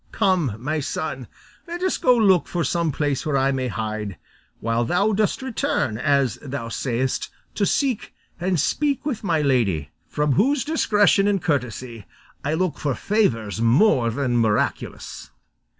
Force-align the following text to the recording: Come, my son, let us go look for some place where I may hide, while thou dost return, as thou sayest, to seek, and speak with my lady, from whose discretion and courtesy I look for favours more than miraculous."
Come, 0.11 0.55
my 0.57 0.79
son, 0.79 1.27
let 1.67 1.83
us 1.83 1.99
go 1.99 2.17
look 2.17 2.47
for 2.47 2.63
some 2.63 2.91
place 2.91 3.23
where 3.23 3.37
I 3.37 3.51
may 3.51 3.67
hide, 3.67 4.17
while 4.59 4.83
thou 4.83 5.11
dost 5.13 5.43
return, 5.43 5.95
as 5.99 6.39
thou 6.41 6.69
sayest, 6.69 7.29
to 7.53 7.67
seek, 7.67 8.11
and 8.39 8.59
speak 8.59 9.05
with 9.05 9.23
my 9.23 9.41
lady, 9.43 9.91
from 10.07 10.31
whose 10.31 10.65
discretion 10.65 11.27
and 11.27 11.39
courtesy 11.39 12.05
I 12.43 12.55
look 12.55 12.79
for 12.79 12.95
favours 12.95 13.61
more 13.61 14.09
than 14.09 14.37
miraculous." 14.37 15.29